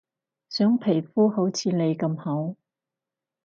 [0.49, 2.55] 想皮膚好似你咁好